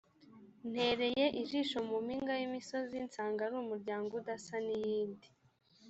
[0.71, 5.27] ntereye ijisho mu mpinga y’imisozi, nsanga ari umuryango udasa n’iyindi.